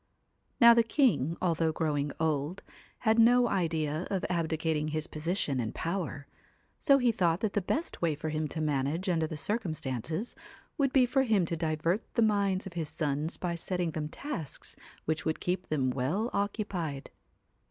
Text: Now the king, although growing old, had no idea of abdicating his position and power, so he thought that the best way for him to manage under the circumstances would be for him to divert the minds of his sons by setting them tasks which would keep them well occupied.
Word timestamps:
Now 0.59 0.73
the 0.73 0.81
king, 0.81 1.37
although 1.43 1.71
growing 1.71 2.11
old, 2.19 2.63
had 3.01 3.19
no 3.19 3.47
idea 3.47 4.07
of 4.09 4.25
abdicating 4.31 4.87
his 4.87 5.05
position 5.05 5.59
and 5.59 5.75
power, 5.75 6.25
so 6.79 6.97
he 6.97 7.11
thought 7.11 7.41
that 7.41 7.53
the 7.53 7.61
best 7.61 8.01
way 8.01 8.15
for 8.15 8.29
him 8.29 8.47
to 8.47 8.61
manage 8.61 9.07
under 9.09 9.27
the 9.27 9.37
circumstances 9.37 10.35
would 10.75 10.91
be 10.91 11.05
for 11.05 11.21
him 11.21 11.45
to 11.45 11.55
divert 11.55 12.01
the 12.15 12.23
minds 12.23 12.65
of 12.65 12.73
his 12.73 12.89
sons 12.89 13.37
by 13.37 13.53
setting 13.53 13.91
them 13.91 14.07
tasks 14.09 14.75
which 15.05 15.23
would 15.23 15.39
keep 15.39 15.67
them 15.67 15.91
well 15.91 16.31
occupied. 16.33 17.11